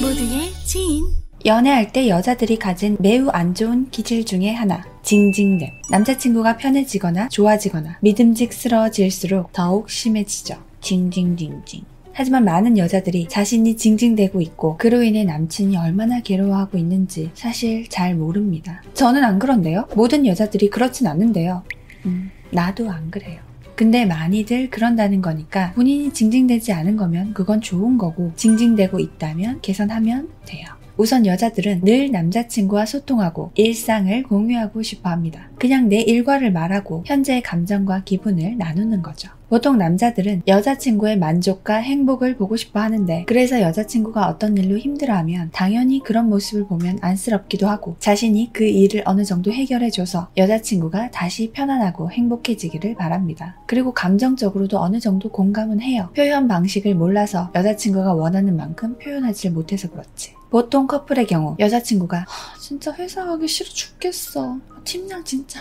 모두의 0.00 0.52
지인 0.64 1.06
연애할 1.44 1.92
때 1.92 2.08
여자들이 2.08 2.56
가진 2.56 2.96
매우 3.00 3.28
안 3.30 3.52
좋은 3.52 3.90
기질 3.90 4.24
중에 4.24 4.52
하나. 4.52 4.84
징징댐. 5.02 5.68
남자친구가 5.90 6.56
편해지거나 6.56 7.28
좋아지거나 7.28 7.98
믿음직스러워질수록 8.02 9.52
더욱 9.52 9.90
심해지죠. 9.90 10.56
징징징징. 10.80 11.82
하지만 12.12 12.44
많은 12.44 12.78
여자들이 12.78 13.26
자신이 13.28 13.76
징징대고 13.76 14.40
있고 14.40 14.76
그로 14.76 15.02
인해 15.02 15.24
남친이 15.24 15.76
얼마나 15.76 16.20
괴로워하고 16.20 16.78
있는지 16.78 17.30
사실 17.34 17.88
잘 17.88 18.14
모릅니다. 18.14 18.82
저는 18.94 19.24
안 19.24 19.40
그런데요. 19.40 19.86
모든 19.96 20.26
여자들이 20.26 20.70
그렇진 20.70 21.08
않는데요. 21.08 21.64
음, 22.06 22.30
나도 22.50 22.88
안 22.90 23.10
그래요. 23.10 23.47
근데 23.78 24.04
많이들 24.04 24.70
그런다는 24.70 25.22
거니까 25.22 25.70
본인이 25.74 26.12
징징대지 26.12 26.72
않은 26.72 26.96
거면 26.96 27.32
그건 27.32 27.60
좋은 27.60 27.96
거고 27.96 28.32
징징대고 28.34 28.98
있다면 28.98 29.60
개선하면 29.62 30.30
돼요. 30.46 30.66
우선 30.96 31.24
여자들은 31.24 31.82
늘 31.84 32.10
남자친구와 32.10 32.86
소통하고 32.86 33.52
일상을 33.54 34.24
공유하고 34.24 34.82
싶어 34.82 35.10
합니다. 35.10 35.48
그냥 35.60 35.88
내 35.88 36.00
일과를 36.00 36.50
말하고 36.50 37.04
현재의 37.06 37.40
감정과 37.42 38.02
기분을 38.02 38.58
나누는 38.58 39.00
거죠. 39.00 39.30
보통 39.48 39.78
남자들은 39.78 40.42
여자친구의 40.46 41.18
만족과 41.18 41.76
행복을 41.76 42.36
보고 42.36 42.56
싶어 42.56 42.80
하는데 42.80 43.24
그래서 43.26 43.62
여자친구가 43.62 44.28
어떤 44.28 44.56
일로 44.58 44.76
힘들어하면 44.76 45.50
당연히 45.52 46.02
그런 46.02 46.28
모습을 46.28 46.66
보면 46.66 46.98
안쓰럽기도 47.00 47.66
하고 47.66 47.96
자신이 47.98 48.50
그 48.52 48.64
일을 48.64 49.02
어느 49.06 49.24
정도 49.24 49.50
해결해줘서 49.50 50.28
여자친구가 50.36 51.10
다시 51.12 51.50
편안하고 51.52 52.10
행복해지기를 52.10 52.94
바랍니다. 52.96 53.56
그리고 53.66 53.92
감정적으로도 53.92 54.78
어느 54.78 55.00
정도 55.00 55.30
공감은 55.30 55.80
해요. 55.80 56.10
표현 56.14 56.46
방식을 56.46 56.94
몰라서 56.94 57.50
여자친구가 57.54 58.12
원하는 58.12 58.54
만큼 58.54 58.98
표현하지 58.98 59.50
못해서 59.50 59.90
그렇지. 59.90 60.34
보통 60.50 60.86
커플의 60.86 61.26
경우 61.26 61.56
여자친구가 61.58 62.26
진짜 62.60 62.92
회사 62.94 63.24
가기 63.24 63.48
싫어 63.48 63.68
죽겠어. 63.70 64.58
팀장 64.84 65.24
진짜 65.24 65.60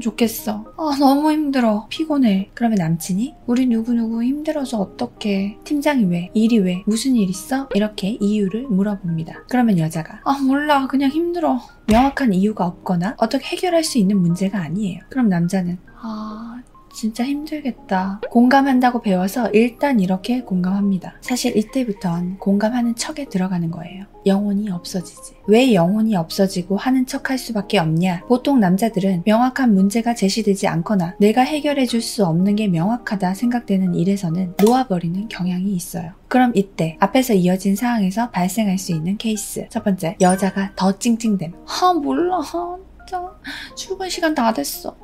좋겠어. 0.00 0.64
아, 0.76 0.96
너무 0.98 1.30
힘들어. 1.32 1.86
피곤해. 1.88 2.50
그러면 2.54 2.78
남친이 2.78 3.34
우리 3.46 3.66
누구누구 3.66 4.22
힘들어서 4.22 4.78
어떡해. 4.80 5.58
팀장이 5.64 6.04
왜? 6.04 6.30
일이 6.34 6.58
왜? 6.58 6.82
무슨 6.86 7.16
일 7.16 7.28
있어? 7.30 7.68
이렇게 7.74 8.16
이유를 8.20 8.68
물어봅니다. 8.68 9.44
그러면 9.48 9.78
여자가 9.78 10.20
아, 10.24 10.38
몰라. 10.38 10.86
그냥 10.86 11.10
힘들어. 11.10 11.60
명확한 11.88 12.34
이유가 12.34 12.66
없거나 12.66 13.14
어떻게 13.18 13.44
해결할 13.46 13.84
수 13.84 13.98
있는 13.98 14.18
문제가 14.20 14.58
아니에요. 14.60 15.00
그럼 15.08 15.28
남자는 15.28 15.78
아, 16.00 16.55
진짜 16.96 17.24
힘들겠다. 17.24 18.22
공감한다고 18.30 19.02
배워서 19.02 19.50
일단 19.50 20.00
이렇게 20.00 20.40
공감합니다. 20.40 21.16
사실 21.20 21.54
이때부턴 21.54 22.38
공감하는 22.38 22.94
척에 22.96 23.26
들어가는 23.26 23.70
거예요. 23.70 24.06
영혼이 24.24 24.70
없어지지. 24.70 25.34
왜 25.46 25.74
영혼이 25.74 26.16
없어지고 26.16 26.78
하는 26.78 27.04
척 27.04 27.28
할 27.28 27.36
수밖에 27.36 27.78
없냐? 27.78 28.22
보통 28.28 28.60
남자들은 28.60 29.24
명확한 29.26 29.74
문제가 29.74 30.14
제시되지 30.14 30.68
않거나 30.68 31.16
내가 31.20 31.42
해결해 31.42 31.84
줄 31.84 32.00
수 32.00 32.24
없는 32.24 32.54
게 32.56 32.68
명확하다 32.68 33.34
생각되는 33.34 33.94
일에서는 33.94 34.54
놓아버리는 34.64 35.28
경향이 35.28 35.72
있어요. 35.72 36.12
그럼 36.28 36.52
이때 36.54 36.96
앞에서 37.00 37.34
이어진 37.34 37.74
상황에서 37.76 38.30
발생할 38.30 38.78
수 38.78 38.92
있는 38.92 39.16
케이스. 39.18 39.66
첫 39.70 39.82
번째, 39.84 40.16
여자가 40.20 40.72
더 40.76 40.96
찡찡댐. 40.98 41.52
아, 41.66 41.92
몰라. 41.92 42.40
진짜. 42.42 43.28
출근 43.74 44.08
시간 44.08 44.34
다 44.34 44.52
됐어. 44.52 44.96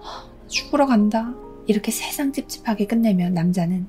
죽으러 0.47 0.87
간다. 0.87 1.35
이렇게 1.67 1.91
세상 1.93 2.33
찝찝하게 2.33 2.87
끝내면 2.87 3.35
남자는 3.35 3.87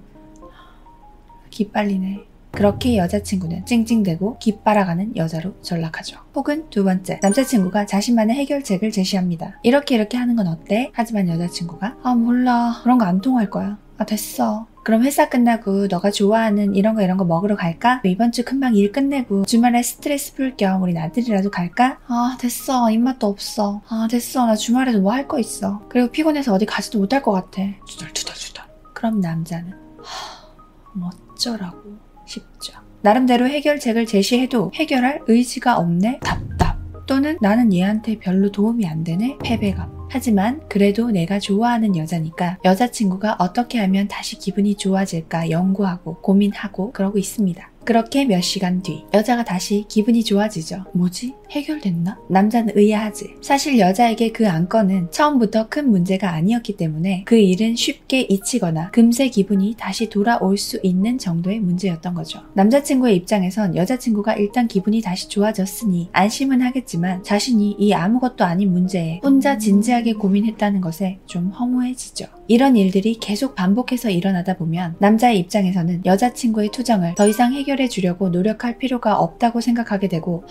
기빨리네. 1.50 2.20
그렇게 2.52 2.98
여자친구는 2.98 3.66
찡찡대고 3.66 4.38
기빨아가는 4.38 5.16
여자로 5.16 5.56
전락하죠. 5.62 6.20
혹은 6.36 6.70
두 6.70 6.84
번째, 6.84 7.20
남자친구가 7.24 7.88
자신만의 7.88 8.36
해결책을 8.36 8.92
제시합니다. 8.92 9.60
이렇게 9.64 9.96
이렇게 9.96 10.18
하는 10.18 10.36
건 10.36 10.46
어때? 10.48 10.92
하지만 10.94 11.28
여자친구가 11.30 11.98
아 12.04 12.14
몰라 12.14 12.80
그런 12.84 13.00
거 13.00 13.06
안 13.06 13.22
통할 13.22 13.50
거야. 13.50 13.80
아 13.98 14.06
됐어. 14.06 14.68
그럼 14.84 15.04
회사 15.04 15.30
끝나고 15.30 15.88
너가 15.88 16.12
좋아하는 16.12 16.76
이런 16.76 16.94
거 16.96 17.02
이런 17.02 17.16
거 17.18 17.24
먹으러 17.24 17.56
갈까? 17.56 18.02
이번 18.04 18.32
주 18.34 18.44
금방 18.44 18.76
일 18.76 18.92
끝내고 18.92 19.46
주말에 19.46 19.82
스트레스 19.82 20.34
풀 20.36 20.58
겸 20.58 20.82
우리 20.82 20.94
나들이라도 20.94 21.52
갈까? 21.52 22.00
아 22.08 22.36
됐어 22.40 22.90
입맛도 22.92 23.28
없어. 23.28 23.82
아 23.88 24.08
됐어 24.10 24.46
나 24.46 24.56
주말에도 24.56 25.00
뭐 25.02 25.14
할 25.14 25.28
거 25.28 25.40
있어. 25.40 25.82
그리고 25.90 26.10
피곤해서 26.12 26.54
어디 26.54 26.66
가지도 26.66 27.00
못할 27.00 27.22
것 27.22 27.32
같아. 27.32 27.62
투덜투덜투덜. 27.88 28.66
그럼 28.94 29.22
남자는 29.22 29.72
하, 30.04 31.08
어쩌라고 31.34 31.98
싶죠. 32.26 32.74
나름대로 33.02 33.48
해결책을 33.48 34.06
제시해도 34.06 34.72
해결할 34.76 35.22
의지가 35.28 35.78
없네 35.78 36.20
답답. 36.22 36.78
또는 37.06 37.38
나는 37.42 37.74
얘한테 37.74 38.18
별로 38.20 38.50
도움이 38.52 38.88
안 38.88 39.04
되네 39.04 39.38
패배감. 39.44 39.93
하지만 40.14 40.62
그래도 40.70 41.10
내가 41.10 41.40
좋아하는 41.40 41.98
여자니까 41.98 42.60
여자친구가 42.64 43.38
어떻게 43.40 43.80
하면 43.80 44.08
다시 44.08 44.38
기분이 44.38 44.76
좋아질까 44.76 45.50
연구하고 45.50 46.22
고민하고 46.22 46.92
그러고 46.92 47.18
있습니다. 47.18 47.72
그렇게 47.84 48.24
몇 48.24 48.42
시간 48.42 48.84
뒤 48.84 49.06
여자가 49.12 49.44
다시 49.44 49.86
기분이 49.90 50.24
좋아지죠. 50.24 50.86
뭐지? 50.94 51.34
해결됐나? 51.54 52.18
남자는 52.30 52.74
의아하지. 52.76 53.36
사실 53.42 53.78
여자에게 53.80 54.32
그 54.32 54.48
안건은 54.50 55.12
처음부터 55.12 55.70
큰 55.70 55.90
문제가 55.90 56.32
아니었기 56.32 56.78
때문에 56.78 57.24
그 57.26 57.36
일은 57.36 57.76
쉽게 57.76 58.22
잊히거나 58.22 58.90
금세 58.92 59.30
기분이 59.30 59.76
다시 59.78 60.10
돌아올 60.10 60.58
수 60.58 60.80
있는 60.82 61.18
정도의 61.18 61.60
문제였던 61.60 62.16
거죠. 62.16 62.42
남자친구의 62.56 63.16
입장에선 63.18 63.76
여자친구가 63.76 64.34
일단 64.36 64.68
기분이 64.68 65.02
다시 65.02 65.30
좋아졌으니 65.30 66.10
안심은 66.12 66.62
하겠지만 66.62 67.24
자신이 67.24 67.76
이 67.78 67.94
아무것도 67.94 68.44
아닌 68.44 68.72
문제에 68.72 69.20
혼자 69.24 69.58
진지하게 69.58 70.14
고민했다는 70.14 70.82
것에 70.82 71.20
좀 71.28 71.50
허무해지죠. 71.50 72.26
이런 72.48 72.76
일들이 72.76 73.16
계속 73.16 73.56
반복해서 73.56 74.10
일어나다 74.10 74.58
보면 74.58 74.96
남자의 75.00 75.40
입장에서는 75.40 76.02
여자친구의 76.06 76.70
투정을 76.72 77.16
더 77.16 77.28
이상 77.28 77.54
해결해 77.54 77.88
주려고 77.88 78.30
노력할 78.30 78.78
필요가 78.78 79.18
없다고 79.18 79.62
생각하게 79.62 80.08
되고 80.08 80.44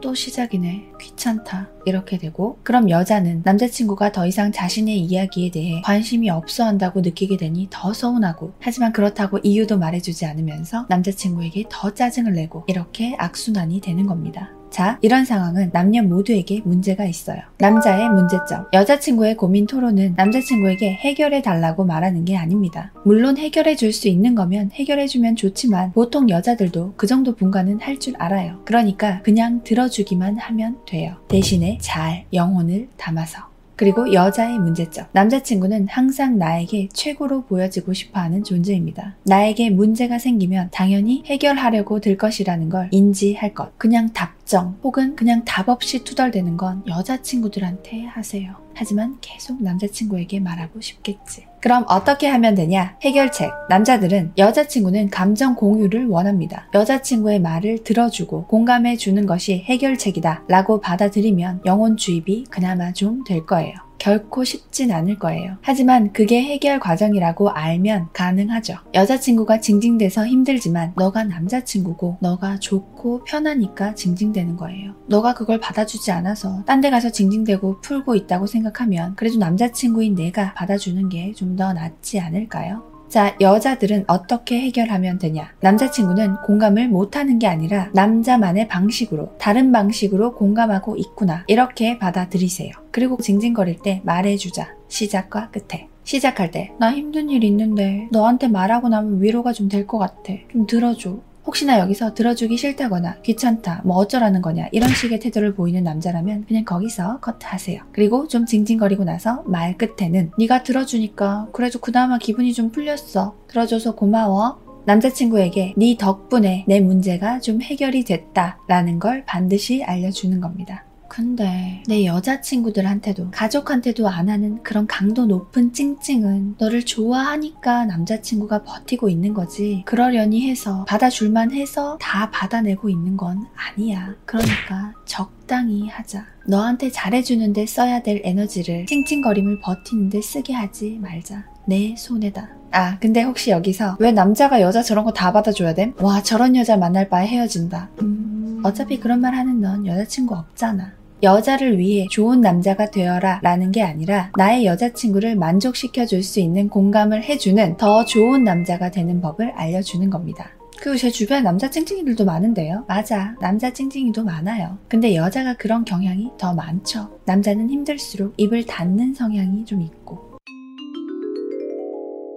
또 0.00 0.14
시작 0.14 0.47
이네 0.54 0.92
귀찮다 1.00 1.70
이렇게 1.86 2.18
되고 2.18 2.58
그럼 2.62 2.90
여자는 2.90 3.42
남자친구가 3.44 4.12
더 4.12 4.26
이상 4.26 4.52
자신의 4.52 4.98
이야기에 4.98 5.50
대해 5.50 5.80
관심이 5.84 6.30
없어 6.30 6.64
한다고 6.64 7.00
느끼게 7.00 7.36
되니 7.36 7.68
더 7.70 7.92
서운하고 7.92 8.54
하지만 8.60 8.92
그렇다고 8.92 9.38
이유도 9.38 9.78
말해주지 9.78 10.26
않으면서 10.26 10.86
남자친구에게 10.88 11.64
더 11.70 11.92
짜증을 11.92 12.34
내고 12.34 12.64
이렇게 12.66 13.14
악순환이 13.18 13.80
되는 13.80 14.06
겁니다. 14.06 14.57
자, 14.70 14.98
이런 15.02 15.24
상황은 15.24 15.70
남녀 15.72 16.02
모두에게 16.02 16.60
문제가 16.64 17.04
있어요. 17.04 17.38
남자의 17.58 18.08
문제점. 18.08 18.66
여자친구의 18.72 19.36
고민 19.36 19.66
토론은 19.66 20.14
남자친구에게 20.16 20.92
해결해 20.94 21.42
달라고 21.42 21.84
말하는 21.84 22.24
게 22.24 22.36
아닙니다. 22.36 22.92
물론 23.04 23.36
해결해 23.38 23.74
줄 23.76 23.88
수 23.92 24.06
있는 24.08 24.34
거면 24.34 24.70
해결해 24.74 25.06
주면 25.06 25.34
좋지만 25.34 25.92
보통 25.92 26.28
여자들도 26.28 26.94
그 26.96 27.06
정도 27.06 27.34
분간은 27.34 27.80
할 27.80 27.98
줄 27.98 28.14
알아요. 28.18 28.60
그러니까 28.64 29.22
그냥 29.22 29.62
들어주기만 29.64 30.38
하면 30.38 30.76
돼요. 30.86 31.16
대신에 31.26 31.78
잘 31.80 32.26
영혼을 32.32 32.88
담아서. 32.96 33.48
그리고 33.74 34.12
여자의 34.12 34.58
문제점. 34.58 35.06
남자친구는 35.12 35.86
항상 35.88 36.36
나에게 36.36 36.88
최고로 36.92 37.42
보여지고 37.44 37.92
싶어 37.92 38.18
하는 38.20 38.42
존재입니다. 38.42 39.16
나에게 39.24 39.70
문제가 39.70 40.18
생기면 40.18 40.68
당연히 40.72 41.22
해결하려고 41.26 42.00
들 42.00 42.16
것이라는 42.16 42.68
걸 42.70 42.88
인지할 42.90 43.54
것. 43.54 43.76
그냥 43.78 44.12
답 44.12 44.32
정 44.48 44.78
혹은 44.82 45.14
그냥 45.14 45.44
답 45.44 45.68
없이 45.68 46.02
투덜대는 46.04 46.56
건 46.56 46.82
여자친구들한테 46.88 48.04
하세요. 48.06 48.56
하지만 48.74 49.18
계속 49.20 49.62
남자친구에게 49.62 50.40
말하고 50.40 50.80
싶겠지. 50.80 51.46
그럼 51.60 51.84
어떻게 51.88 52.28
하면 52.28 52.54
되냐? 52.54 52.96
해결책. 53.02 53.50
남자들은 53.68 54.32
여자친구는 54.38 55.10
감정 55.10 55.54
공유를 55.54 56.06
원합니다. 56.06 56.68
여자친구의 56.72 57.40
말을 57.40 57.84
들어주고 57.84 58.46
공감해 58.46 58.96
주는 58.96 59.26
것이 59.26 59.64
해결책이다 59.66 60.44
라고 60.48 60.80
받아들이면 60.80 61.62
영혼 61.66 61.96
주입이 61.96 62.46
그나마 62.50 62.92
좀 62.92 63.24
될 63.24 63.44
거예요. 63.44 63.87
결코 63.98 64.44
쉽진 64.44 64.92
않을 64.92 65.18
거예요. 65.18 65.56
하지만 65.62 66.12
그게 66.12 66.42
해결 66.42 66.78
과정이라고 66.80 67.50
알면 67.50 68.08
가능하죠. 68.12 68.76
여자친구가 68.94 69.60
징징대서 69.60 70.26
힘들지만 70.26 70.92
너가 70.96 71.24
남자친구고 71.24 72.18
너가 72.20 72.58
좋고 72.58 73.24
편하니까 73.24 73.94
징징대는 73.94 74.56
거예요. 74.56 74.94
너가 75.08 75.34
그걸 75.34 75.58
받아주지 75.60 76.10
않아서 76.12 76.62
딴 76.64 76.80
데 76.80 76.90
가서 76.90 77.10
징징대고 77.10 77.80
풀고 77.80 78.14
있다고 78.14 78.46
생각하면 78.46 79.14
그래도 79.16 79.36
남자친구인 79.38 80.14
내가 80.14 80.54
받아주는 80.54 81.08
게 81.08 81.32
좀 81.34 81.56
더 81.56 81.72
낫지 81.72 82.20
않을까요? 82.20 82.82
자, 83.08 83.34
여자들은 83.40 84.04
어떻게 84.06 84.60
해결하면 84.60 85.18
되냐? 85.18 85.50
남자친구는 85.60 86.36
공감을 86.44 86.88
못하는 86.88 87.38
게 87.38 87.46
아니라 87.46 87.88
남자만의 87.94 88.68
방식으로, 88.68 89.34
다른 89.38 89.72
방식으로 89.72 90.34
공감하고 90.34 90.96
있구나. 90.96 91.44
이렇게 91.46 91.98
받아들이세요. 91.98 92.70
그리고 92.90 93.16
징징거릴 93.16 93.78
때 93.82 94.02
말해주자. 94.04 94.74
시작과 94.88 95.50
끝에. 95.50 95.88
시작할 96.04 96.50
때, 96.50 96.72
나 96.78 96.90
힘든 96.92 97.28
일 97.30 97.44
있는데, 97.44 98.08
너한테 98.10 98.48
말하고 98.48 98.88
나면 98.88 99.22
위로가 99.22 99.52
좀 99.52 99.68
될 99.68 99.86
것 99.86 99.98
같아. 99.98 100.32
좀 100.52 100.66
들어줘. 100.66 101.18
혹시나 101.46 101.78
여기서 101.78 102.14
들어주기 102.14 102.56
싫다거나 102.56 103.22
귀찮다, 103.22 103.82
뭐 103.84 103.96
어쩌라는 103.96 104.42
거냐 104.42 104.68
이런 104.70 104.90
식의 104.90 105.20
태도를 105.20 105.54
보이는 105.54 105.82
남자라면 105.82 106.44
그냥 106.46 106.64
거기서 106.64 107.20
커트하세요. 107.20 107.82
그리고 107.92 108.28
좀 108.28 108.44
징징거리고 108.44 109.04
나서 109.04 109.42
말 109.46 109.76
끝에는 109.78 110.32
네가 110.38 110.62
들어주니까 110.62 111.48
그래도 111.52 111.78
그나마 111.78 112.18
기분이 112.18 112.52
좀 112.52 112.70
풀렸어. 112.70 113.34
들어줘서 113.48 113.94
고마워. 113.94 114.60
남자친구에게 114.84 115.74
네 115.76 115.96
덕분에 115.98 116.64
내 116.66 116.80
문제가 116.80 117.40
좀 117.40 117.60
해결이 117.60 118.04
됐다 118.04 118.58
라는 118.68 118.98
걸 118.98 119.24
반드시 119.26 119.82
알려주는 119.84 120.40
겁니다. 120.40 120.84
근데 121.08 121.82
내 121.86 122.04
여자친구들한테도 122.04 123.30
가족한테도 123.30 124.08
안 124.08 124.28
하는 124.28 124.62
그런 124.62 124.86
강도 124.86 125.26
높은 125.26 125.72
찡찡은 125.72 126.56
너를 126.58 126.84
좋아하니까 126.84 127.86
남자친구가 127.86 128.62
버티고 128.62 129.08
있는 129.08 129.34
거지 129.34 129.82
그러려니 129.86 130.48
해서 130.48 130.84
받아줄만 130.86 131.52
해서 131.52 131.98
다 132.00 132.30
받아내고 132.30 132.88
있는 132.88 133.16
건 133.16 133.46
아니야 133.56 134.14
그러니까 134.24 134.92
적당히 135.06 135.88
하자 135.88 136.26
너한테 136.46 136.90
잘해주는데 136.90 137.66
써야 137.66 138.02
될 138.02 138.20
에너지를 138.24 138.86
찡찡거림을 138.86 139.60
버티는데 139.60 140.20
쓰게 140.20 140.52
하지 140.52 140.98
말자 141.00 141.44
내 141.66 141.94
손에다 141.96 142.48
아, 142.70 142.98
근데 142.98 143.22
혹시 143.22 143.50
여기서 143.50 143.96
왜 143.98 144.12
남자가 144.12 144.60
여자 144.60 144.82
저런 144.82 145.06
거 145.06 145.10
다 145.12 145.32
받아줘야 145.32 145.72
됨? 145.72 145.94
와, 146.02 146.22
저런 146.22 146.54
여자 146.54 146.76
만날 146.76 147.08
바에 147.08 147.26
헤어진다. 147.26 147.88
음, 148.02 148.60
어차피 148.62 149.00
그런 149.00 149.22
말 149.22 149.34
하는 149.34 149.62
넌 149.62 149.86
여자친구 149.86 150.34
없잖아. 150.34 150.92
여자를 151.22 151.78
위해 151.78 152.06
좋은 152.10 152.40
남자가 152.40 152.90
되어라 152.90 153.40
라는 153.42 153.72
게 153.72 153.82
아니라 153.82 154.30
나의 154.36 154.66
여자친구를 154.66 155.36
만족시켜 155.36 156.06
줄 156.06 156.22
수 156.22 156.40
있는 156.40 156.68
공감을 156.68 157.22
해주는 157.24 157.76
더 157.76 158.04
좋은 158.04 158.44
남자가 158.44 158.90
되는 158.90 159.20
법을 159.20 159.52
알려주는 159.52 160.10
겁니다. 160.10 160.50
그리고 160.80 160.96
제 160.96 161.10
주변에 161.10 161.40
남자 161.40 161.70
찡찡이들도 161.70 162.24
많은데요. 162.24 162.84
맞아. 162.86 163.34
남자 163.40 163.72
찡찡이도 163.72 164.24
많아요. 164.24 164.78
근데 164.88 165.14
여자가 165.16 165.54
그런 165.54 165.84
경향이 165.84 166.30
더 166.38 166.54
많죠. 166.54 167.18
남자는 167.24 167.70
힘들수록 167.70 168.34
입을 168.36 168.64
닫는 168.66 169.14
성향이 169.14 169.64
좀 169.64 169.80
있고. 169.82 170.27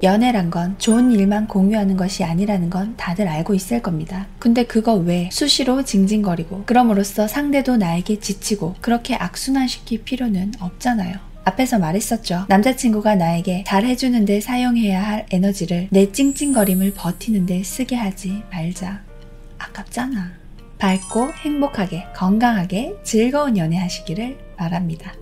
연애란 0.03 0.49
건 0.49 0.75
좋은 0.79 1.11
일만 1.11 1.47
공유하는 1.47 1.95
것이 1.95 2.23
아니라는 2.23 2.69
건 2.69 2.95
다들 2.97 3.27
알고 3.27 3.53
있을 3.53 3.81
겁니다. 3.81 4.27
근데 4.39 4.65
그거 4.65 4.95
왜 4.95 5.29
수시로 5.31 5.83
징징거리고 5.83 6.63
그럼으로써 6.65 7.27
상대도 7.27 7.77
나에게 7.77 8.19
지치고 8.19 8.75
그렇게 8.81 9.15
악순환시킬 9.15 10.03
필요는 10.03 10.53
없잖아요. 10.59 11.31
앞에서 11.43 11.79
말했었죠. 11.79 12.45
남자친구가 12.49 13.15
나에게 13.15 13.63
잘 13.65 13.83
해주는데 13.85 14.41
사용해야 14.41 15.01
할 15.03 15.25
에너지를 15.31 15.87
내 15.91 16.11
찡찡거림을 16.11 16.93
버티는데 16.95 17.63
쓰게 17.63 17.95
하지 17.95 18.43
말자. 18.51 19.01
아깝잖아. 19.57 20.31
밝고 20.77 21.31
행복하게 21.33 22.05
건강하게 22.15 22.95
즐거운 23.03 23.57
연애 23.57 23.77
하시기를 23.77 24.37
바랍니다. 24.57 25.13